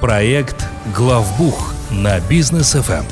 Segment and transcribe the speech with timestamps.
[0.00, 3.04] Проект «Главбух» на бизнес ФМ.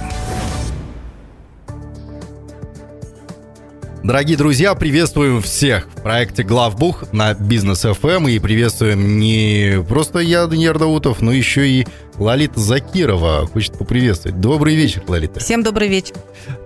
[4.03, 10.47] Дорогие друзья, приветствуем всех в проекте «Главбух» на Бизнес FM и приветствуем не просто я,
[10.47, 11.87] Даниил Даутов, но еще и
[12.19, 13.47] Лолита Закирова.
[13.47, 14.41] Хочет поприветствовать.
[14.41, 15.41] Добрый вечер, Лолита.
[15.41, 16.17] Всем добрый вечер.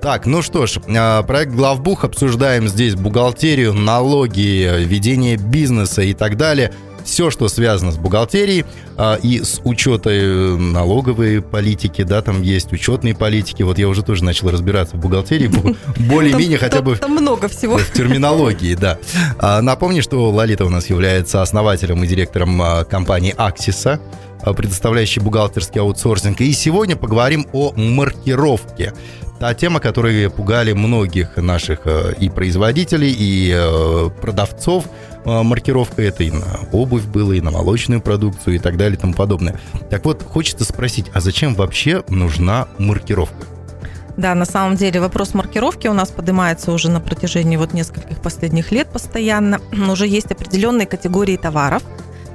[0.02, 6.36] Так, ну что ж, а, проект «Главбух» обсуждаем здесь бухгалтерию, налоги, ведение бизнеса и так
[6.36, 6.72] далее–
[7.04, 8.64] все, что связано с бухгалтерией
[8.96, 13.62] а, и с учета э, налоговой политики, да, там есть учетные политики.
[13.62, 15.50] Вот я уже тоже начал разбираться в бухгалтерии,
[15.98, 16.96] более-менее хотя бы...
[16.96, 17.78] Там много всего.
[17.78, 18.98] В терминологии, да.
[19.38, 24.00] А, напомню, что Лолита у нас является основателем и директором а, компании «Аксиса»,
[24.44, 26.42] предоставляющей бухгалтерский аутсорсинг.
[26.42, 28.92] И сегодня поговорим о маркировке
[29.38, 34.86] та тема, которая пугали многих наших э, и производителей, и э, продавцов.
[35.24, 39.00] Э, маркировка это и на обувь было, и на молочную продукцию, и так далее, и
[39.00, 39.60] тому подобное.
[39.90, 43.46] Так вот, хочется спросить, а зачем вообще нужна маркировка?
[44.16, 48.70] Да, на самом деле вопрос маркировки у нас поднимается уже на протяжении вот нескольких последних
[48.70, 49.60] лет постоянно.
[49.90, 51.82] Уже есть определенные категории товаров,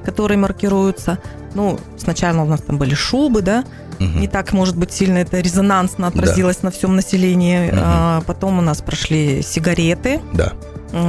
[0.03, 1.20] которые маркируются.
[1.55, 3.64] Ну, сначала у нас там были шубы, да,
[4.00, 4.19] угу.
[4.19, 6.67] не так, может быть, сильно это резонансно отразилось да.
[6.67, 7.69] на всем населении.
[7.69, 7.78] Угу.
[7.81, 10.22] А, потом у нас прошли сигареты.
[10.33, 10.53] Да.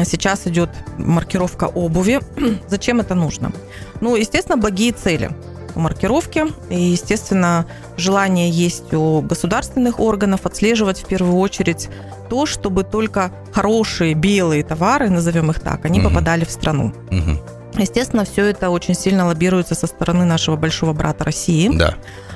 [0.05, 2.21] Сейчас идет маркировка обуви.
[2.69, 3.53] Зачем это нужно?
[4.01, 5.31] Ну, естественно, благие цели
[5.75, 6.45] у маркировки.
[6.69, 11.89] И, естественно, желание есть у государственных органов отслеживать в первую очередь
[12.29, 16.09] то, чтобы только хорошие белые товары, назовем их так, они угу.
[16.09, 16.93] попадали в страну.
[17.11, 17.81] Угу.
[17.81, 21.71] Естественно, все это очень сильно лоббируется со стороны нашего большого брата России.
[21.73, 21.95] Да.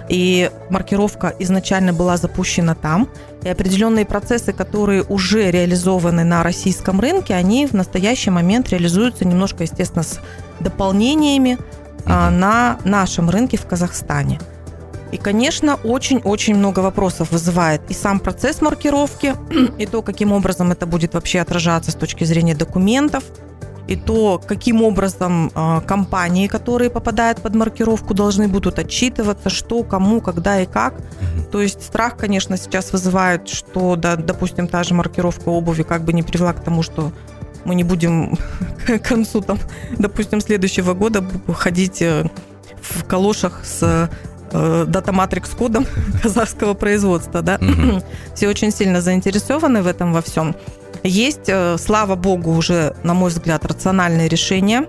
[0.09, 3.09] И маркировка изначально была запущена там.
[3.43, 9.63] И определенные процессы, которые уже реализованы на российском рынке, они в настоящий момент реализуются немножко,
[9.63, 10.21] естественно, с
[10.61, 11.59] дополнениями
[12.07, 14.41] а, на нашем рынке в Казахстане.
[15.13, 19.35] И, конечно, очень-очень много вопросов вызывает и сам процесс маркировки,
[19.79, 23.25] и то, каким образом это будет вообще отражаться с точки зрения документов,
[23.87, 30.21] и то, каким образом э, компании, которые попадают под маркировку, должны будут отчитываться, что, кому,
[30.21, 30.95] когда и как.
[31.53, 36.13] То есть страх, конечно, сейчас вызывает, что, да, допустим, та же маркировка обуви как бы
[36.13, 37.13] не привела к тому, что
[37.65, 38.37] мы не будем
[38.87, 39.59] к концу, там,
[39.99, 42.25] допустим, следующего года ходить э,
[42.81, 44.09] в калошах с
[44.53, 45.87] э, дата-матрикс кодом
[46.23, 47.59] казахского производства, да.
[47.61, 48.03] Угу.
[48.35, 50.55] Все очень сильно заинтересованы в этом во всем.
[51.05, 54.87] Есть, э, слава богу, уже, на мой взгляд, рациональные решения.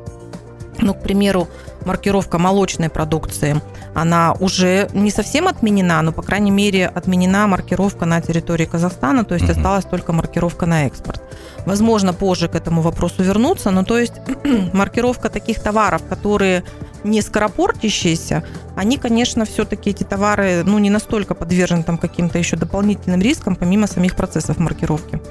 [0.77, 1.49] Ну, к примеру,
[1.85, 3.61] маркировка молочной продукции,
[3.93, 9.35] она уже не совсем отменена, но, по крайней мере, отменена маркировка на территории Казахстана, то
[9.35, 9.57] есть mm-hmm.
[9.57, 11.21] осталась только маркировка на экспорт.
[11.65, 14.13] Возможно, позже к этому вопросу вернуться, но то есть
[14.73, 16.63] маркировка таких товаров, которые
[17.03, 18.43] не скоропортящиеся,
[18.75, 23.87] они, конечно, все-таки эти товары, ну, не настолько подвержены там каким-то еще дополнительным рискам, помимо
[23.87, 25.21] самих процессов маркировки.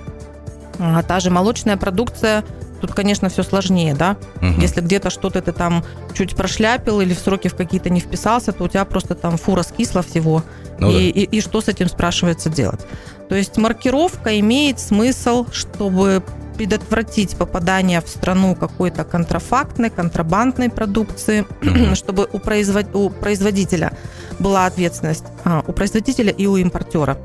[0.78, 2.44] А та же молочная продукция,
[2.80, 4.16] тут, конечно, все сложнее, да.
[4.36, 4.60] Угу.
[4.60, 8.64] Если где-то что-то ты там чуть прошляпил или в сроки в какие-то не вписался, то
[8.64, 10.42] у тебя просто там фура скисла всего.
[10.78, 11.20] Ну, и, да.
[11.20, 12.80] и, и что с этим спрашивается делать?
[13.28, 16.22] То есть маркировка имеет смысл, чтобы
[16.56, 21.46] предотвратить попадание в страну какой-то контрафактной, контрабандной продукции,
[21.94, 22.86] чтобы у, производ...
[22.94, 23.92] у производителя
[24.38, 27.16] была ответственность, а, у производителя и у импортера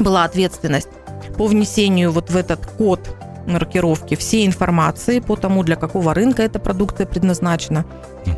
[0.00, 0.88] была ответственность
[1.38, 3.00] по внесению вот в этот код
[3.46, 7.86] маркировки всей информации по тому, для какого рынка эта продукция предназначена,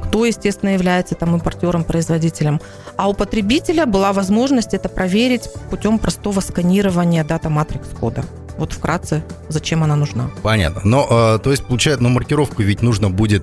[0.05, 2.61] кто, естественно, является там импортером, производителем.
[2.97, 8.25] А у потребителя была возможность это проверить путем простого сканирования дата-матрикс кода.
[8.57, 10.31] Вот вкратце, зачем она нужна.
[10.43, 10.83] Понятно.
[10.85, 13.43] Но, э, то есть, получается, ну, маркировку ведь нужно будет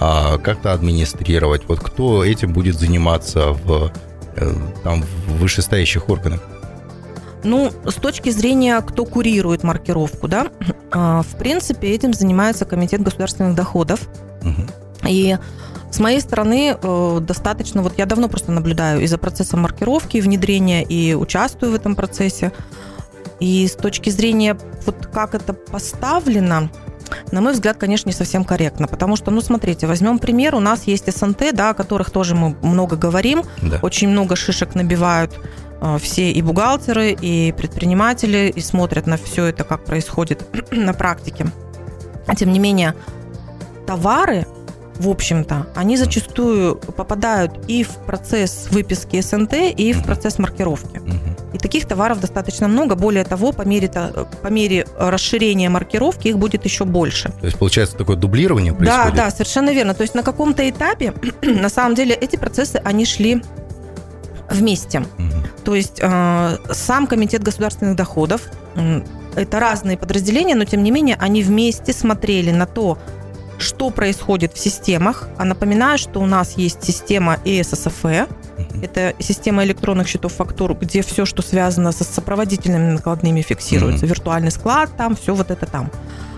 [0.00, 1.62] э, как-то администрировать.
[1.66, 3.90] Вот кто этим будет заниматься в,
[4.36, 4.52] э,
[4.84, 6.40] там, в вышестоящих органах?
[7.44, 10.48] Ну, с точки зрения, кто курирует маркировку, да,
[10.90, 14.00] а, в принципе, этим занимается Комитет государственных доходов.
[14.42, 15.08] Угу.
[15.08, 15.36] И
[15.90, 20.82] с моей стороны э, достаточно, вот я давно просто наблюдаю и за процессом маркировки, внедрения,
[20.82, 22.52] и участвую в этом процессе.
[23.40, 26.70] И с точки зрения, вот как это поставлено,
[27.32, 30.84] на мой взгляд, конечно, не совсем корректно, потому что, ну, смотрите, возьмем пример, у нас
[30.84, 33.78] есть СНТ, да, о которых тоже мы много говорим, да.
[33.82, 35.38] очень много шишек набивают
[36.00, 41.46] все и бухгалтеры, и предприниматели, и смотрят на все это, как происходит на практике.
[42.36, 42.94] Тем не менее,
[43.86, 44.46] товары,
[44.98, 51.00] в общем-то, они зачастую попадают и в процесс выписки СНТ, и в процесс маркировки.
[51.52, 52.94] И И таких товаров достаточно много.
[52.94, 53.88] Более того, по мере,
[54.42, 57.30] по мере расширения маркировки их будет еще больше.
[57.40, 59.14] То есть, получается, такое дублирование происходит?
[59.14, 59.94] Да, да, совершенно верно.
[59.94, 63.42] То есть на каком-то этапе, на самом деле, эти процессы, они шли
[64.50, 65.00] вместе.
[65.00, 65.37] Угу.
[65.68, 68.40] То есть э, сам Комитет государственных доходов,
[69.36, 72.96] это разные подразделения, но тем не менее они вместе смотрели на то,
[73.58, 75.28] что происходит в системах.
[75.36, 78.02] А напоминаю, что у нас есть система ЭССФ,
[78.82, 84.06] это система электронных счетов фактур, где все, что связано со сопроводительными накладными, фиксируется.
[84.06, 84.08] Mm-hmm.
[84.08, 85.90] Виртуальный склад там, все вот это там.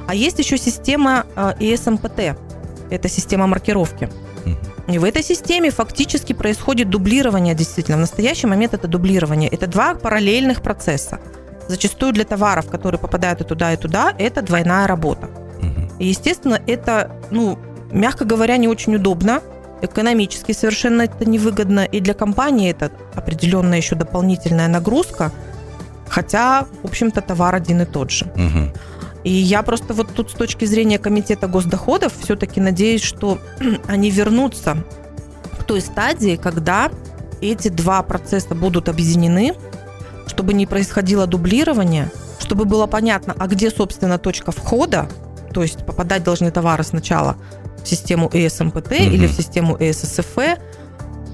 [0.09, 2.37] А есть еще система э, ЕСМПТ.
[2.91, 4.11] Это система маркировки.
[4.91, 7.97] И в этой системе фактически происходит дублирование, действительно.
[7.97, 9.49] В настоящий момент это дублирование.
[9.49, 11.21] Это два параллельных процесса.
[11.69, 15.29] Зачастую для товаров, которые попадают и туда, и туда, это двойная работа.
[16.01, 17.59] И, естественно, это, ну,
[17.93, 19.43] мягко говоря, не очень удобно,
[19.83, 25.31] экономически совершенно это невыгодно, и для компании это определенная еще дополнительная нагрузка,
[26.09, 28.27] хотя, в общем-то, товар один и тот же.
[28.35, 28.73] Угу.
[29.25, 33.39] И я просто вот тут с точки зрения комитета госдоходов все-таки надеюсь, что
[33.89, 34.79] они вернутся
[35.59, 36.91] к той стадии, когда
[37.41, 39.55] эти два процесса будут объединены,
[40.27, 45.09] чтобы не происходило дублирование, чтобы было понятно, а где, собственно, точка входа,
[45.53, 47.37] то есть попадать должны товары сначала
[47.83, 49.15] в систему ESMPT угу.
[49.15, 50.59] или в систему ESSF,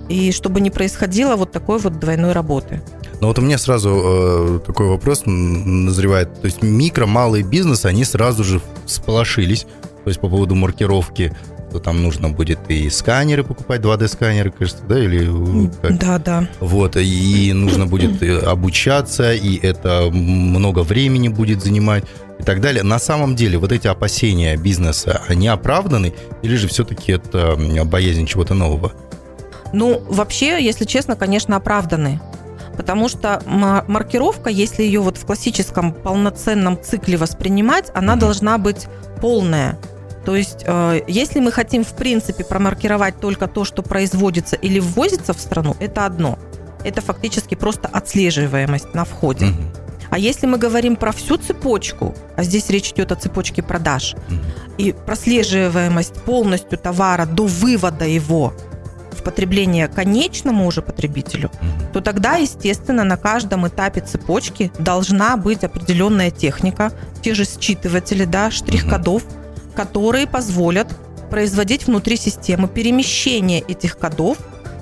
[0.09, 2.81] и чтобы не происходило вот такой вот двойной работы.
[3.21, 6.41] Но вот у меня сразу э, такой вопрос назревает.
[6.41, 9.67] То есть микро, малые бизнесы, они сразу же сполошились.
[10.05, 11.35] То есть по поводу маркировки,
[11.73, 14.99] то там нужно будет и сканеры покупать, 2D-сканеры, кажется, да?
[15.03, 15.29] Или
[15.83, 15.99] как?
[15.99, 16.49] Да, да.
[16.61, 22.05] Вот, и нужно будет обучаться, и это много времени будет занимать
[22.39, 22.83] и так далее.
[22.83, 28.55] На самом деле вот эти опасения бизнеса, они оправданы или же все-таки это боязнь чего-то
[28.55, 28.93] нового?
[29.73, 32.21] Ну, вообще, если честно, конечно, оправданы.
[32.77, 38.19] Потому что маркировка, если ее вот в классическом полноценном цикле воспринимать, она mm-hmm.
[38.19, 38.87] должна быть
[39.21, 39.79] полная.
[40.25, 45.33] То есть, э, если мы хотим, в принципе, промаркировать только то, что производится или ввозится
[45.33, 46.39] в страну, это одно.
[46.85, 49.47] Это фактически просто отслеживаемость на входе.
[49.47, 49.63] Угу.
[50.11, 54.39] А если мы говорим про всю цепочку, а здесь речь идет о цепочке продаж, угу.
[54.79, 58.53] и прослеживаемость полностью товара до вывода его
[59.27, 61.51] в потребление конечному уже потребителю,
[61.93, 66.93] то тогда, естественно, на каждом этапе цепочки должна быть определенная техника,
[67.23, 69.25] те же считыватели, да, штрих-кодов,
[69.75, 70.87] которые позволят
[71.29, 74.39] производить внутри системы перемещение этих кодов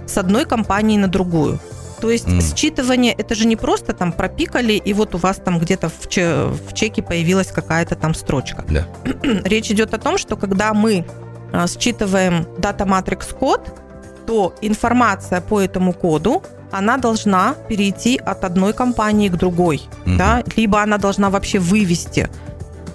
[0.07, 1.59] с одной компании на другую.
[2.03, 2.41] То есть mm.
[2.41, 6.49] считывание это же не просто там пропикали, и вот у вас там где-то в, че,
[6.69, 8.63] в чеке появилась какая-то там строчка.
[8.69, 8.87] Да.
[9.45, 11.07] Речь идет о том, что когда мы
[11.55, 13.84] а, считываем Data Matrix код,
[14.27, 20.17] то информация по этому коду она должна перейти от одной компании к другой, mm-hmm.
[20.17, 22.29] да, либо она должна вообще вывести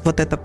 [0.04, 0.40] вот эта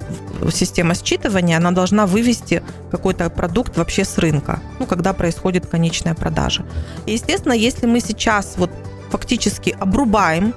[0.52, 6.64] система считывания, она должна вывести какой-то продукт вообще с рынка, ну, когда происходит конечная продажа.
[7.06, 8.70] И, естественно, если мы сейчас вот
[9.10, 10.54] фактически обрубаем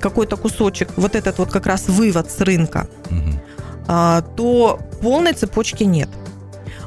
[0.00, 3.40] какой-то кусочек, вот этот вот как раз вывод с рынка, угу.
[4.36, 6.08] то полной цепочки нет.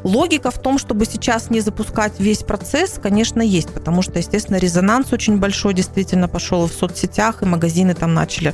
[0.04, 5.14] Логика в том, чтобы сейчас не запускать весь процесс, конечно, есть, потому что, естественно, резонанс
[5.14, 8.54] очень большой действительно пошел в соцсетях, и магазины там начали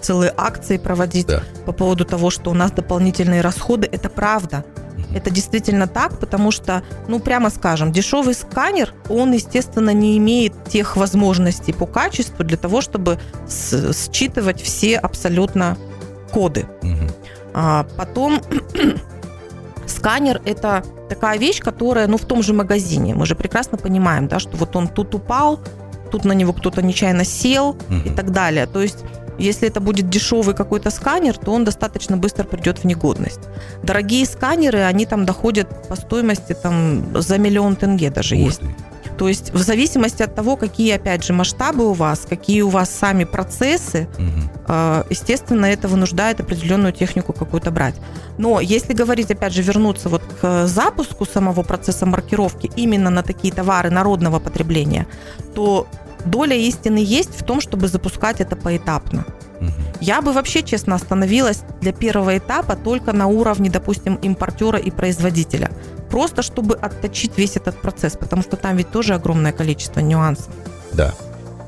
[0.00, 1.42] целые акции проводить да.
[1.66, 3.88] по поводу того, что у нас дополнительные расходы.
[3.90, 4.64] Это правда.
[5.14, 10.96] Это действительно так, потому что, ну, прямо скажем, дешевый сканер, он, естественно, не имеет тех
[10.96, 13.18] возможностей по качеству для того, чтобы
[13.48, 15.78] считывать все абсолютно
[16.32, 16.66] коды.
[16.82, 17.10] Угу.
[17.54, 18.40] А, потом
[20.04, 24.38] сканер– это такая вещь, которая, ну, в том же магазине, мы же прекрасно понимаем, да,
[24.38, 25.60] что вот он тут упал,
[26.10, 27.96] тут на него кто-то нечаянно сел угу.
[28.04, 28.66] и так далее.
[28.66, 28.98] То есть
[29.38, 33.40] если это будет дешевый какой-то сканер, то он достаточно быстро придет в негодность.
[33.82, 38.60] Дорогие сканеры, они там доходят по стоимости там за миллион тенге даже Ух есть.
[38.60, 38.66] Ты.
[39.18, 42.90] То есть в зависимости от того, какие, опять же, масштабы у вас, какие у вас
[42.90, 44.74] сами процессы, угу.
[45.10, 47.94] естественно, это вынуждает определенную технику какую-то брать.
[48.38, 53.54] Но если говорить, опять же, вернуться вот к запуску самого процесса маркировки именно на такие
[53.54, 55.06] товары народного потребления,
[55.54, 55.86] то
[56.24, 59.24] доля истины есть в том, чтобы запускать это поэтапно.
[60.00, 65.70] Я бы вообще, честно, остановилась для первого этапа только на уровне, допустим, импортера и производителя.
[66.10, 70.52] Просто чтобы отточить весь этот процесс, потому что там ведь тоже огромное количество нюансов.
[70.92, 71.14] Да.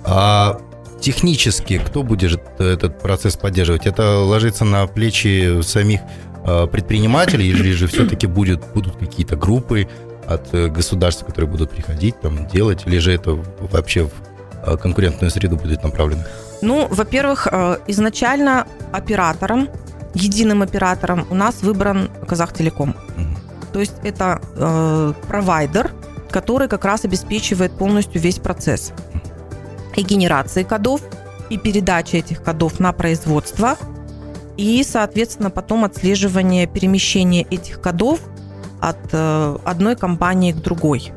[0.04, 0.60] А
[1.00, 3.86] технически кто будет этот процесс поддерживать?
[3.86, 6.00] Это ложится на плечи самих
[6.44, 9.88] а, предпринимателей или же все-таки будет, будут какие-то группы
[10.26, 14.12] от э, государства, которые будут приходить, там, делать, или же это вообще в
[14.82, 16.22] конкурентную среду будет направлено?
[16.62, 19.68] Ну, во-первых, э, изначально оператором,
[20.14, 22.94] единым оператором у нас выбран Казахтелеком.
[23.16, 23.36] Мгм.
[23.72, 25.92] То есть это э, провайдер,
[26.30, 28.92] который как раз обеспечивает полностью весь процесс
[29.96, 31.00] и генерации кодов,
[31.50, 33.76] и передачи этих кодов на производство,
[34.56, 38.20] и, соответственно, потом отслеживание перемещения этих кодов
[38.80, 41.12] от э, одной компании к другой.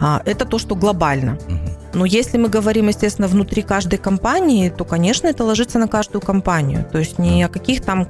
[0.00, 1.38] А, это то, что глобально.
[1.48, 1.69] Мгм.
[1.92, 6.86] Но если мы говорим, естественно, внутри каждой компании, то, конечно, это ложится на каждую компанию.
[6.90, 8.06] То есть ни о каких там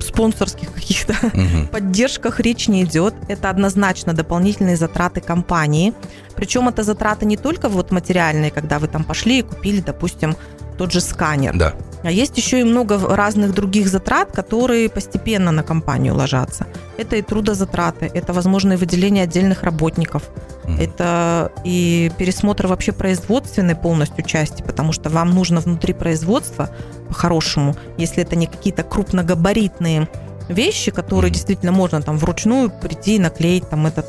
[0.00, 1.68] спонсорских каких-то Мгм.
[1.72, 3.14] поддержках речь не идет.
[3.28, 5.94] Это однозначно дополнительные затраты компании.
[6.36, 10.36] Причем это затраты не только вот материальные, когда вы там пошли и купили, допустим,
[10.76, 11.56] тот же сканер.
[11.56, 11.74] Да.
[12.04, 16.66] А есть еще и много разных других затрат, которые постепенно на компанию ложатся.
[16.98, 20.22] Это и трудозатраты, это возможное выделение отдельных работников,
[20.64, 20.80] Мгм.
[20.80, 26.68] это и пересмотр вообще производственной полностью части, потому что вам нужно внутри производства,
[27.08, 30.08] по-хорошему, если это не какие-то крупногабаритные
[30.50, 31.34] вещи, которые Мгм.
[31.34, 34.06] действительно можно там вручную прийти и наклеить там этот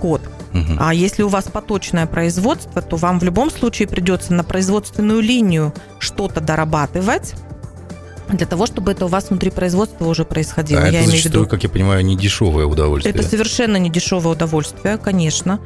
[0.00, 0.20] код.
[0.58, 0.76] Мгм.
[0.80, 5.72] А если у вас поточное производство, то вам в любом случае придется на производственную линию
[5.98, 7.34] что-то дорабатывать
[8.28, 10.82] для того, чтобы это у вас внутри производства уже происходило.
[10.82, 11.50] А Я это имею зачастую, виду.
[11.50, 13.14] как я понимаю, не дешевое удовольствие.
[13.14, 15.60] Это совершенно не дешевое удовольствие, конечно.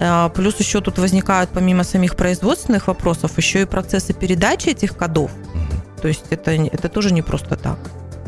[0.00, 5.30] А, Плюс еще тут возникают, помимо самих производственных вопросов, еще и процессы передачи этих кодов.
[5.54, 5.82] Мгм.
[6.00, 7.78] То есть это, это тоже не просто так.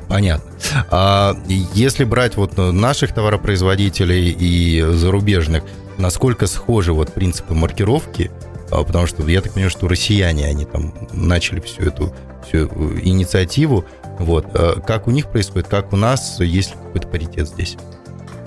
[0.08, 0.50] Понятно.
[0.90, 1.36] А
[1.74, 5.64] если брать вот наших товаропроизводителей и зарубежных,
[5.98, 8.30] насколько схожи вот принципы маркировки?
[8.70, 12.14] А, Потому что я так понимаю, что россияне, они там начали всю эту
[12.46, 12.66] всю
[13.00, 13.84] инициативу.
[14.18, 14.46] Вот.
[14.54, 17.76] А Как у них происходит, как у нас, есть ли какой-то паритет здесь?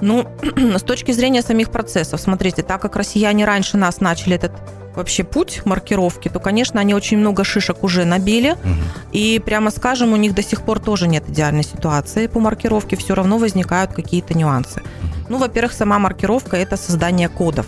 [0.01, 0.27] Ну,
[0.77, 4.51] с точки зрения самих процессов, смотрите, так как россияне раньше нас начали этот
[4.95, 8.57] вообще путь маркировки, то, конечно, они очень много шишек уже набили.
[8.63, 8.77] Мгм.
[9.13, 13.15] И прямо скажем, у них до сих пор тоже нет идеальной ситуации по маркировке, все
[13.15, 14.81] равно возникают какие-то нюансы.
[15.29, 17.65] Ну, во-первых, сама маркировка– это создание кодов.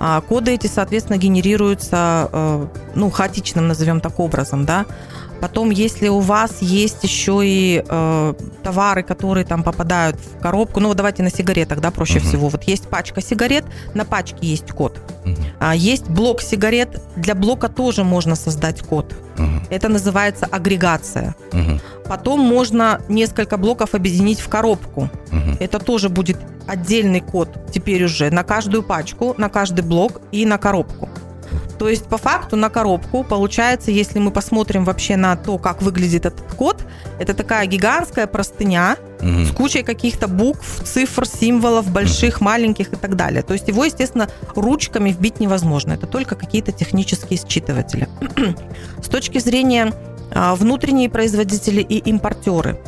[0.00, 4.86] А коды эти, соответственно, генерируются, э, ну, хаотичным, назовем так образом, да.
[5.40, 10.88] Потом, если у вас есть еще и э, товары, которые там попадают в коробку, ну,
[10.88, 12.28] вот давайте на сигаретах, да, проще Мгм.
[12.28, 12.48] всего.
[12.48, 13.64] Вот есть пачка сигарет,
[13.94, 15.00] на пачке есть код.
[15.24, 15.36] Мгм.
[15.60, 19.14] А есть блок сигарет, для блока тоже можно создать код.
[19.36, 19.62] Мгм.
[19.70, 21.36] Это называется агрегация.
[21.52, 21.80] Мгм.
[22.08, 25.08] Потом можно несколько блоков объединить в коробку.
[25.30, 25.56] Мгм.
[25.60, 30.58] Это тоже будет отдельный код теперь уже на каждую пачку, на каждый блок и на
[30.58, 31.08] коробку.
[31.78, 36.26] То есть по факту на коробку получается, если мы посмотрим вообще на то, как выглядит
[36.26, 36.82] этот код,
[37.20, 39.46] это такая гигантская простыня Мгм.
[39.46, 43.42] с кучей каких-то букв, цифр, символов, больших, маленьких и так далее.
[43.42, 45.92] То есть его, естественно, ручками вбить невозможно.
[45.92, 48.08] Это только какие-то технические считыватели.
[49.02, 49.92] С точки зрения
[50.32, 52.78] а, внутренние производители и импортеры.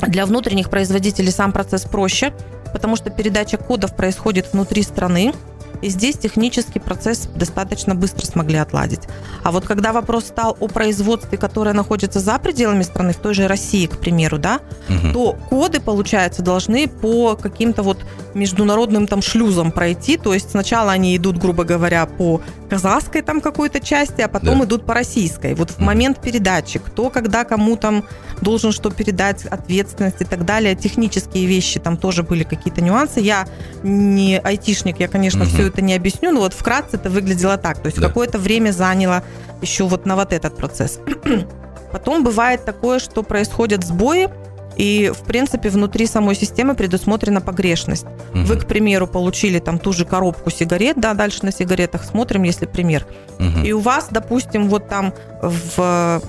[0.00, 2.32] Для внутренних производителей сам процесс проще,
[2.72, 5.34] потому что передача кодов происходит внутри страны,
[5.82, 9.02] и здесь технический процесс достаточно быстро смогли отладить.
[9.42, 13.48] А вот когда вопрос стал о производстве, которое находится за пределами страны, в той же
[13.48, 15.12] России, к примеру, да, Мгм.
[15.12, 17.98] то коды, получается, должны по каким-то вот
[18.34, 20.16] международным там шлюзам пройти.
[20.16, 24.64] То есть сначала они идут, грубо говоря, по казахской там какой-то части, а потом Да.
[24.64, 25.54] идут по российской.
[25.54, 25.86] Вот в Мгм.
[25.86, 28.04] момент передачи, кто когда кому там
[28.40, 33.20] должен что передать, ответственность и так далее, технические вещи, там тоже были какие-то нюансы.
[33.20, 33.46] Я
[33.82, 35.48] не айтишник, я, конечно, Мгм.
[35.52, 37.78] все это не объясню, но вот вкратце это выглядело так.
[37.78, 38.08] То есть Да.
[38.08, 39.22] какое-то время заняло
[39.62, 41.00] еще вот на вот этот процесс.
[41.92, 44.28] Потом бывает такое, что происходят сбои,
[44.76, 48.06] и, в принципе, внутри самой системы предусмотрена погрешность.
[48.32, 48.44] Мгм.
[48.46, 52.66] Вы, к примеру, получили там ту же коробку сигарет, да, дальше на сигаретах смотрим, если
[52.66, 53.06] пример.
[53.38, 53.64] Мгм.
[53.64, 55.12] И у вас, допустим, вот там
[55.42, 56.22] в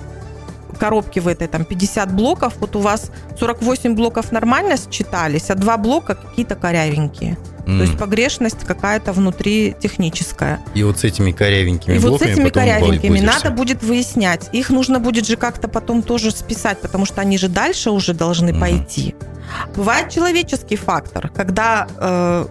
[0.82, 5.76] коробке в этой там 50 блоков, вот у вас 48 блоков нормально считались, а два
[5.76, 7.38] блока какие-то корявенькие.
[7.66, 7.78] М.
[7.78, 10.58] То есть погрешность какая-то внутри техническая.
[10.74, 14.48] И вот с этими корявенькими И вот с блоками этими корявенькими надо будет выяснять.
[14.52, 18.50] Их нужно будет же как-то потом тоже списать, потому что они же дальше уже должны
[18.50, 18.60] Мгм.
[18.60, 19.14] пойти.
[19.76, 22.46] Бывает человеческий фактор, когда э,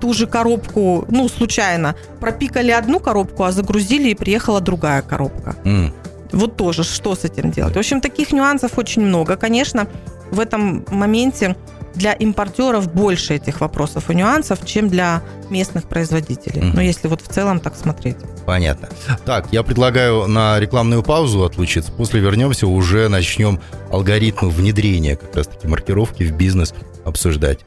[0.00, 5.56] ту же коробку, ну, случайно, пропикали одну коробку, а загрузили и приехала другая коробка.
[5.64, 5.94] М.
[6.32, 7.74] Вот тоже, что с этим делать?
[7.74, 9.36] В общем, таких нюансов очень много.
[9.36, 9.88] Конечно,
[10.30, 11.56] в этом моменте
[11.94, 16.60] для импортеров больше этих вопросов и нюансов, чем для местных производителей.
[16.60, 16.76] Мгм.
[16.76, 18.16] Но если вот в целом так смотреть.
[18.46, 18.88] Понятно.
[19.24, 21.92] Так, я предлагаю на рекламную паузу отлучиться.
[21.92, 27.60] После вернемся, уже начнем алгоритмы внедрения как раз-таки маркировки в бизнес обсуждать.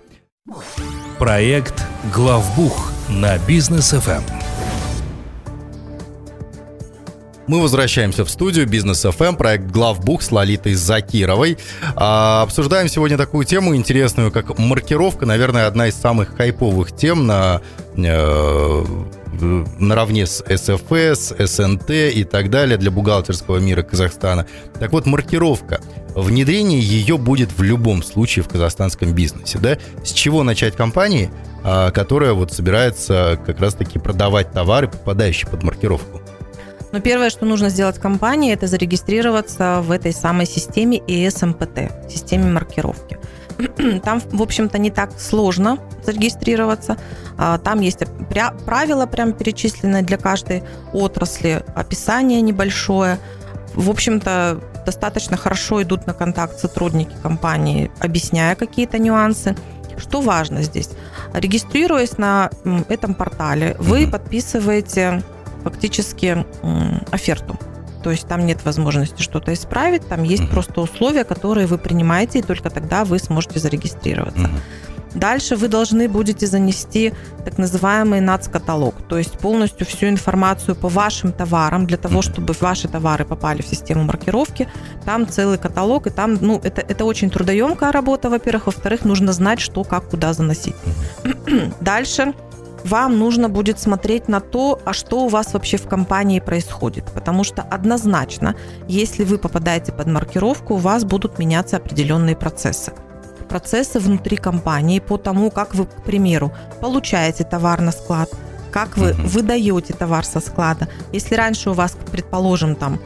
[1.20, 4.51] Проект «Главбух» на Бизнес ФМ.
[7.52, 11.58] Мы возвращаемся в студию Бизнес FM, проект Главбух с Лолитой Закировой.
[11.98, 15.26] А, обсуждаем сегодня такую тему интересную, как маркировка.
[15.26, 17.60] Наверное, одна из самых хайповых тем на
[17.98, 18.86] э,
[19.80, 24.48] наравне с СФС, СНТ и так далее для бухгалтерского мира Казахстана.
[24.80, 25.82] Так вот, маркировка.
[26.16, 29.60] Внедрение ее будет в любом случае в казахстанском бизнесе.
[29.60, 29.78] Да?
[30.06, 31.30] С чего начать компании,
[31.66, 36.21] а, которая вот собирается как раз-таки продавать товары, попадающие под маркировку?
[36.92, 43.18] Но первое, что нужно сделать компании, это зарегистрироваться в этой самой системе ESMPT, системе маркировки.
[44.04, 46.98] Там, в общем-то, не так сложно зарегистрироваться.
[47.38, 48.00] А, там есть
[48.66, 53.20] правила прям перечисленные для каждой отрасли, описание небольшое.
[53.76, 59.56] В общем-то, достаточно хорошо идут на контакт сотрудники компании, объясняя какие-то нюансы.
[59.98, 60.90] Что важно здесь?
[61.34, 62.50] Регистрируясь на
[62.90, 65.24] этом портале, вы подписываете
[65.64, 66.46] фактически
[67.12, 67.58] оферту.
[68.04, 70.52] То есть там нет возможности что-то исправить, там есть uh-huh.
[70.52, 74.42] просто условия, которые вы принимаете, и только тогда вы сможете зарегистрироваться.
[74.42, 74.60] Uh-huh.
[75.14, 77.14] Дальше вы должны будете занести
[77.44, 82.88] так называемый НАЦ-каталог, то есть полностью всю информацию по вашим товарам, для того, чтобы ваши
[82.88, 84.70] товары попали в систему маркировки.
[85.06, 88.68] Там целый каталог, и там, ну, это, это очень трудоемкая работа, во-первых.
[88.68, 90.76] Во-вторых, нужно знать, что, как, куда заносить.
[91.82, 92.34] Дальше
[92.84, 97.06] вам нужно будет смотреть на то, а что у вас вообще в компании происходит.
[97.14, 98.56] Потому что однозначно,
[98.88, 102.94] если вы попадаете под маркировку, у вас будут меняться определенные процессы.
[103.50, 108.30] Процессы внутри компании по тому, как вы, к примеру, получаете товар на склад,
[108.72, 110.88] как вы выдаете товар со склада.
[111.12, 113.00] Если раньше у вас, предположим, там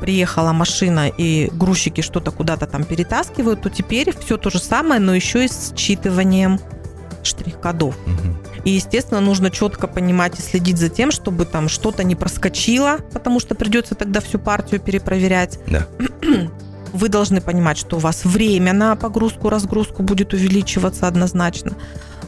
[0.00, 5.14] приехала машина и грузчики что-то куда-то там перетаскивают, то теперь все то же самое, но
[5.14, 6.60] еще и с считыванием
[7.22, 7.96] штрих-кодов.
[8.64, 13.40] И, естественно, нужно четко понимать и следить за тем, чтобы там что-то не проскочило, потому
[13.40, 15.58] что придется тогда всю партию перепроверять.
[15.66, 15.86] Да.
[16.92, 21.72] Вы должны понимать, что у вас время на погрузку-разгрузку будет увеличиваться однозначно.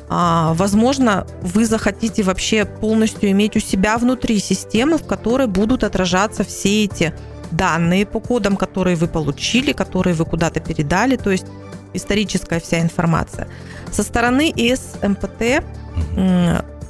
[0.09, 6.45] А, возможно, вы захотите вообще полностью иметь у себя внутри системы, в которой будут отражаться
[6.45, 7.15] все эти
[7.53, 11.47] данные по кодам, которые вы получили, которые вы куда-то передали, то есть
[11.95, 13.49] историческая вся информация.
[13.93, 15.65] Со стороны ИСМПТ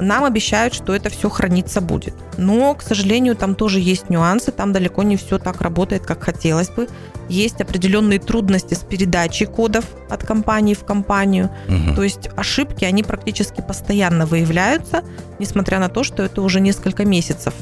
[0.00, 2.14] нам обещают, что это все храниться будет.
[2.38, 6.70] Но, к сожалению, там тоже есть нюансы, там далеко не все так работает, как хотелось
[6.70, 6.88] бы.
[7.28, 11.50] Есть определенные трудности с передачей кодов от компании в компанию.
[11.68, 11.94] Угу.
[11.96, 15.04] То есть ошибки, они практически постоянно выявляются,
[15.38, 17.54] несмотря на то, что это уже несколько месяцев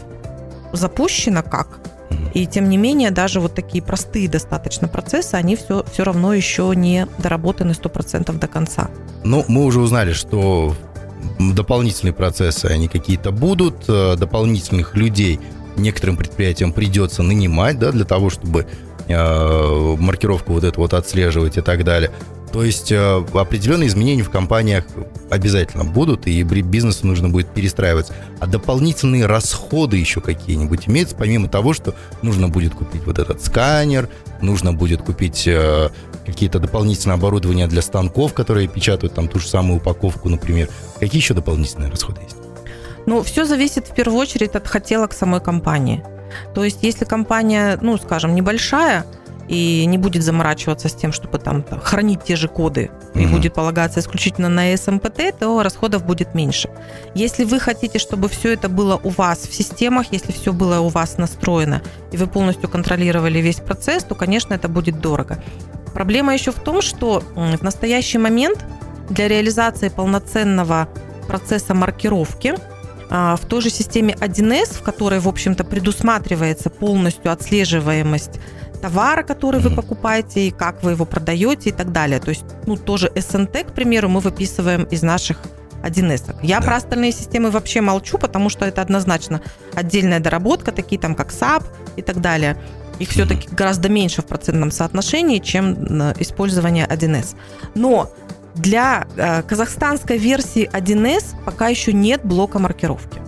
[0.73, 1.81] запущено как.
[2.39, 6.73] И тем не менее, даже вот такие простые достаточно процессы, они все, все равно еще
[6.77, 8.91] не доработаны 100% до конца.
[9.25, 10.73] Ну, мы уже узнали, что
[11.41, 15.41] дополнительные процессы, они какие-то будут, э, дополнительных людей
[15.77, 18.69] некоторым предприятиям придется нанимать, да, для того, чтобы
[19.09, 22.11] маркировку вот эту вот отслеживать и так далее.
[22.53, 24.85] То есть э, определенные изменения в компаниях
[25.31, 28.15] обязательно будут, и бизнесу нужно будет перестраиваться.
[28.41, 34.09] А дополнительные расходы еще какие-нибудь имеются, помимо того, что нужно будет купить вот этот сканер,
[34.41, 35.91] нужно будет купить э,
[36.25, 40.69] какие-то дополнительные оборудования для станков, которые печатают там ту же самую упаковку, например.
[40.99, 42.37] Какие еще дополнительные расходы есть?
[43.07, 46.03] Ну, все зависит в первую очередь от хотелок самой компании.
[46.55, 49.05] То есть, если компания, ну, скажем, небольшая,
[49.49, 53.37] и не будет заморачиваться с тем, чтобы там, хранить те же коды и угу.
[53.37, 56.69] будет полагаться исключительно на SMPT, то расходов будет меньше.
[57.15, 60.89] Если вы хотите, чтобы все это было у вас в системах, если все было у
[60.89, 65.43] вас настроено, и вы полностью контролировали весь процесс, то, конечно, это будет дорого.
[65.95, 68.65] Проблема еще в том, что в настоящий момент
[69.09, 70.89] для реализации полноценного
[71.27, 72.55] процесса маркировки
[73.11, 78.41] в той же системе 1С, в которой, в общем-то, предусматривается полностью отслеживаемость
[78.83, 82.21] товара, который вы покупаете, и как вы его продаете и так далее.
[82.21, 85.39] То есть, ну, тоже СНТ, к примеру, мы выписываем из наших
[85.83, 86.37] 1С.
[86.43, 86.67] Я да.
[86.67, 89.41] про остальные системы вообще молчу, потому что это однозначно
[89.75, 91.65] отдельная доработка, такие там как SAP
[91.97, 92.57] и так далее.
[92.99, 95.75] Их все-таки гораздо меньше в процентном соотношении, чем
[96.19, 97.37] использование 1С.
[97.77, 98.13] Но
[98.55, 103.21] для э, казахстанской версии 1С пока еще нет блока маркировки.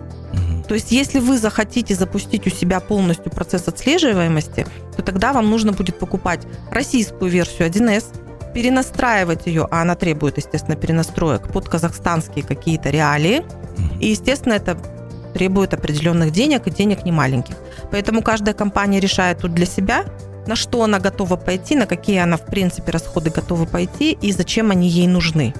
[0.70, 4.64] То есть, если вы захотите запустить у себя полностью процесс отслеживаемости,
[4.96, 8.04] то тогда вам нужно будет покупать российскую версию 1С,
[8.54, 13.44] перенастраивать ее, а она требует, естественно, перенастроек под казахстанские какие-то реалии.
[13.98, 14.78] И, естественно, это
[15.34, 17.56] требует определенных денег и денег не маленьких.
[17.90, 20.04] Поэтому каждая компания решает тут для себя,
[20.50, 24.72] на что она готова пойти, на какие она, в принципе, расходы готова пойти и зачем
[24.72, 25.54] они ей нужны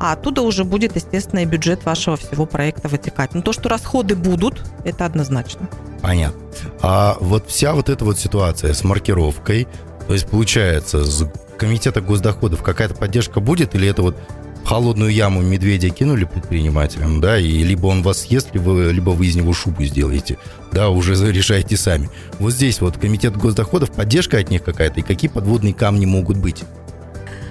[0.00, 3.32] а оттуда уже будет, естественно, и бюджет вашего всего проекта вытекать.
[3.32, 5.68] Но то, что расходы будут, это однозначно.
[6.02, 6.40] Понятно.
[6.82, 9.66] А вот вся вот эта вот ситуация с маркировкой,
[10.06, 14.16] то есть получается, с комитета госдоходов какая-то поддержка будет или это вот
[14.64, 19.36] холодную яму медведя кинули предпринимателям, да, и либо он вас съест, либо, либо вы из
[19.36, 20.38] него шубу сделаете,
[20.72, 22.08] да, уже решайте сами.
[22.38, 26.64] Вот здесь вот комитет госдоходов, поддержка от них какая-то, и какие подводные камни могут быть?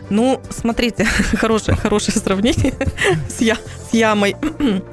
[0.10, 1.06] Ну, смотрите,
[1.38, 2.74] хорошее, хорошее сравнение
[3.30, 3.58] с, я,
[3.90, 4.36] с ямой.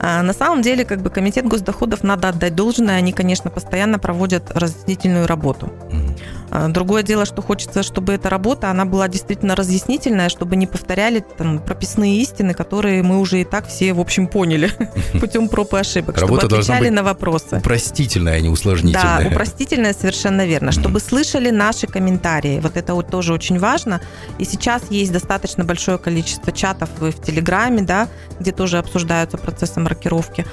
[0.00, 4.52] А, на самом деле, как бы комитет госдоходов надо отдать должное, они, конечно, постоянно проводят
[4.54, 5.72] разъяснительную работу.
[5.90, 6.37] А,
[6.68, 11.58] другое дело, что хочется, чтобы эта работа, она была действительно разъяснительная, чтобы не повторяли там
[11.58, 14.70] прописные истины, которые мы уже и так все, в общем, поняли
[15.20, 17.58] путем проб и ошибок, Работа чтобы отвечали на вопросы.
[17.58, 19.24] Упростительная, а не усложнительная.
[19.24, 20.72] Да, упростительная, совершенно верно.
[20.72, 22.60] Чтобы слышали наши комментарии.
[22.60, 24.00] Вот это вот тоже очень важно.
[24.38, 28.08] И сейчас есть достаточно большое количество чатов в Телеграме, да,
[28.40, 30.46] где тоже обсуждаются процессы маркировки.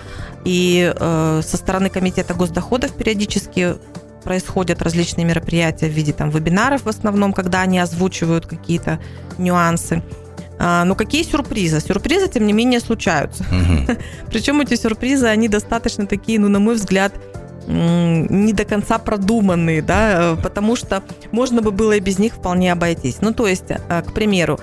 [0.43, 3.75] И э, со стороны комитета госдоходов периодически
[4.25, 8.99] происходят различные мероприятия в виде там вебинаров в основном, когда они озвучивают какие-то
[9.37, 10.03] нюансы.
[10.57, 11.79] А, но какие сюрпризы?
[11.79, 13.43] Сюрпризы, тем не менее, случаются.
[13.43, 13.97] Угу.
[14.27, 17.13] Причем эти сюрпризы, они достаточно такие, ну, на мой взгляд,
[17.67, 23.17] не до конца продуманные, да, потому что можно бы было и без них вполне обойтись.
[23.21, 24.59] Ну, то есть, э, к примеру,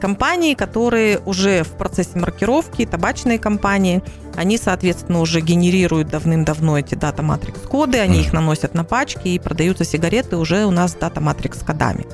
[0.00, 4.02] компании, которые уже в процессе маркировки, табачные компании,
[4.34, 10.36] они, соответственно, уже генерируют давным-давно эти дата-матрикс-коды, они их наносят на пачки и продаются сигареты
[10.36, 12.06] уже у нас с дата-матрикс-кодами.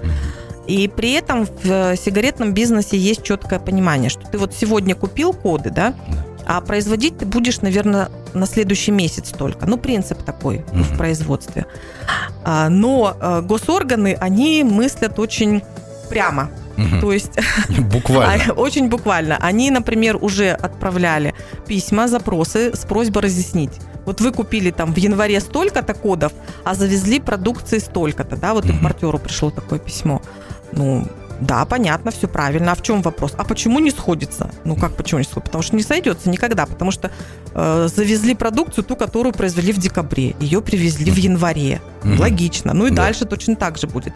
[0.66, 5.32] И при этом в э, сигаретном бизнесе есть четкое понимание, что ты вот сегодня купил
[5.32, 5.94] коды, да,
[6.48, 9.66] а производить ты будешь, наверное, на следующий месяц только.
[9.66, 10.82] Ну, принцип такой mm-hmm.
[10.82, 11.66] в производстве.
[12.42, 15.62] А, но э, госорганы, они мыслят очень
[16.08, 16.50] прямо.
[16.78, 17.00] Угу.
[17.00, 17.32] То есть
[17.92, 18.44] буквально.
[18.48, 19.36] А, очень буквально.
[19.36, 21.34] Они, например, уже отправляли
[21.66, 23.72] письма, запросы с просьбой разъяснить.
[24.06, 26.32] Вот вы купили там в январе столько-то кодов,
[26.64, 28.72] а завезли продукции столько-то, да, вот угу.
[28.72, 30.22] импортеру пришло такое письмо.
[30.72, 31.06] Ну,
[31.40, 32.72] да, понятно, все правильно.
[32.72, 33.32] А в чем вопрос?
[33.36, 34.50] А почему не сходится?
[34.64, 35.48] Ну как почему не сходится?
[35.50, 37.10] Потому что не сойдется никогда, потому что
[37.54, 41.80] э, завезли продукцию, ту, которую произвели в декабре, ее привезли в январе.
[42.02, 42.20] Угу.
[42.20, 42.74] Логично.
[42.74, 43.04] Ну и да.
[43.04, 44.14] дальше точно так же будет.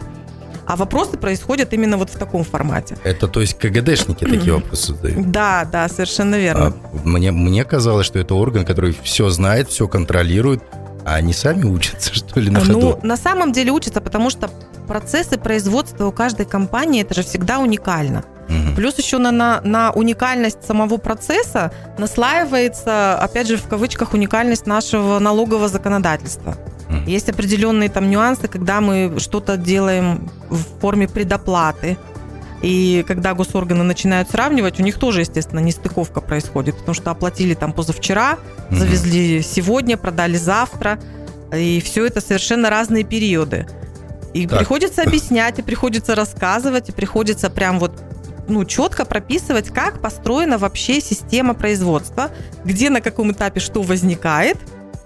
[0.65, 2.97] А вопросы происходят именно вот в таком формате.
[3.03, 5.31] Это то есть КГДшники такие вопросы задают?
[5.31, 6.67] Да, да, совершенно верно.
[6.67, 10.63] А, мне, мне казалось, что это орган, который все знает, все контролирует,
[11.05, 12.79] а они сами учатся, что ли, на ну, ходу?
[12.79, 14.49] Ну, на самом деле учатся, потому что
[14.93, 18.23] процессы производства у каждой компании это же всегда уникально.
[18.47, 18.75] Угу.
[18.75, 25.17] Плюс еще на, на, на уникальность самого процесса наслаивается, опять же, в кавычках, уникальность нашего
[25.17, 26.55] налогового законодательства.
[26.89, 27.09] Угу.
[27.09, 31.97] Есть определенные там нюансы, когда мы что-то делаем в форме предоплаты.
[32.61, 37.73] И когда госорганы начинают сравнивать, у них тоже, естественно, нестыковка происходит, потому что оплатили там
[37.73, 38.37] позавчера,
[38.69, 38.75] угу.
[38.75, 40.99] завезли сегодня, продали завтра.
[41.51, 43.65] И все это совершенно разные периоды.
[44.33, 44.59] И так.
[44.59, 48.01] приходится объяснять, и приходится рассказывать, и приходится прям вот
[48.47, 52.31] ну, четко прописывать, как построена вообще система производства,
[52.65, 54.57] где на каком этапе что возникает,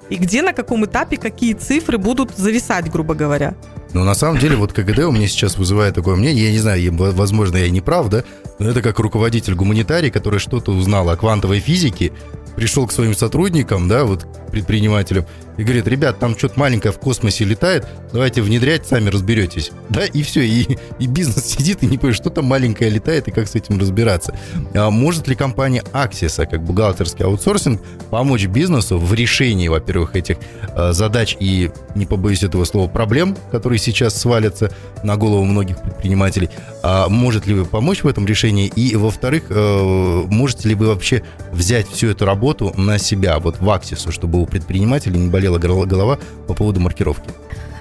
[0.09, 3.55] и где на каком этапе какие цифры будут зависать, грубо говоря.
[3.93, 6.93] Ну, на самом деле, вот КГД у меня сейчас вызывает такое мнение, я не знаю,
[6.95, 8.23] возможно, я не прав, да,
[8.59, 12.11] но это как руководитель гуманитарий, который что-то узнал о квантовой физике,
[12.55, 15.25] пришел к своим сотрудникам, да, вот предпринимателям,
[15.57, 19.71] и говорит, ребят, там что-то маленькое в космосе летает, давайте внедрять, сами разберетесь.
[19.89, 23.31] Да, и все, и, и бизнес сидит и не понимает, что там маленькое летает и
[23.31, 24.37] как с этим разбираться.
[24.75, 27.81] А может ли компания Axis, как бухгалтерский аутсорсинг,
[28.11, 30.37] помочь бизнесу в решении, во-первых, этих
[30.75, 34.71] э, задач и, не побоюсь этого слова, проблем, которые сейчас свалятся
[35.03, 36.49] на голову многих предпринимателей?
[36.83, 38.67] А может ли вы помочь в этом решении?
[38.67, 43.67] И, во-вторых, э, можете ли вы вообще взять всю эту работу на себя, вот в
[43.69, 47.29] Axis, чтобы у предпринимателей не болела голова по поводу маркировки?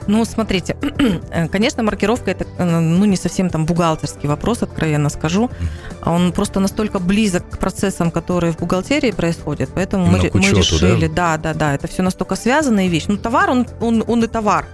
[0.06, 0.76] Ну, смотрите,
[1.50, 5.50] конечно, маркировка это э, ну, не совсем там бухгалтерский вопрос, откровенно скажу.
[6.04, 11.06] Он просто настолько близок к процессам, которые в бухгалтерии происходят, поэтому мы, учету, мы решили,
[11.08, 11.36] да?
[11.36, 13.06] да, да, да, это все настолько связанная вещь.
[13.08, 14.66] Ну, товар, он, он, он и товар.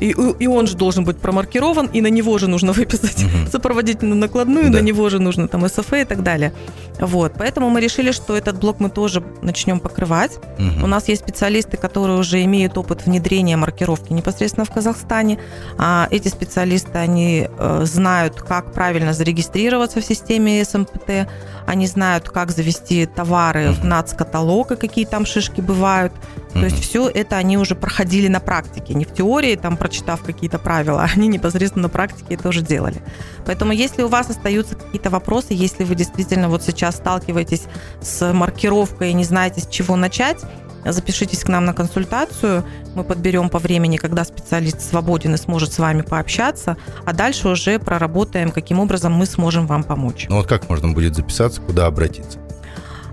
[0.00, 3.50] И, и он же должен быть промаркирован, и на него же нужно выписать угу.
[3.50, 4.78] сопроводительную накладную, да.
[4.78, 6.52] на него же нужно там СФ и так далее.
[7.00, 10.38] Вот, поэтому мы решили, что этот блок мы тоже начнем покрывать.
[10.58, 10.84] Угу.
[10.84, 15.38] У нас есть специалисты, которые уже имеют опыт внедрения маркировки непосредственно в Казахстане.
[15.78, 21.28] А эти специалисты, они э, знают, как правильно зарегистрироваться в системе СМПТ,
[21.66, 26.12] они знают, как завести товары в НАЦ-каталог и какие там шишки бывают.
[26.60, 30.58] То есть все это они уже проходили на практике, не в теории, там прочитав какие-то
[30.58, 33.02] правила, они непосредственно на практике это уже делали.
[33.44, 37.64] Поэтому если у вас остаются какие-то вопросы, если вы действительно вот сейчас сталкиваетесь
[38.00, 40.44] с маркировкой и не знаете, с чего начать,
[40.92, 42.64] Запишитесь к нам на консультацию,
[42.94, 47.78] мы подберем по времени, когда специалист свободен и сможет с вами пообщаться, а дальше уже
[47.78, 50.26] проработаем, каким образом мы сможем вам помочь.
[50.28, 52.38] Ну вот как можно будет записаться, куда обратиться?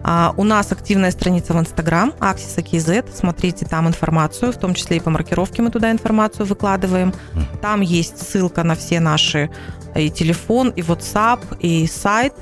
[0.04, 3.10] А, у нас активная страница в Инстаграм, Axis KZ.
[3.16, 7.14] Смотрите там информацию, в том числе и по маркировке мы туда информацию выкладываем.
[7.62, 9.50] Там есть ссылка на все наши
[9.96, 12.34] и телефон, и WhatsApp, и сайт.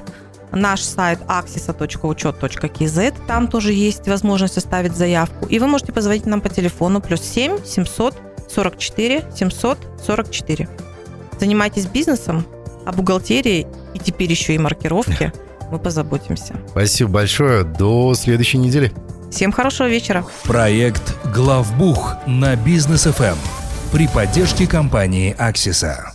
[0.52, 5.46] Наш сайт axisa.учет.kz, там тоже есть возможность оставить заявку.
[5.46, 8.18] И вы можете позвонить нам по телефону плюс 7 700
[8.50, 10.70] 44 744.
[11.40, 12.46] Занимайтесь бизнесом,
[12.86, 15.32] а бухгалтерией и теперь еще и маркировки
[15.72, 16.56] мы позаботимся.
[16.70, 17.64] Спасибо большое.
[17.64, 18.92] До следующей недели.
[19.32, 20.26] Всем хорошего вечера.
[20.44, 23.38] Проект «Главбух» на Бизнес ФМ
[23.92, 26.14] при поддержке компании «Аксиса».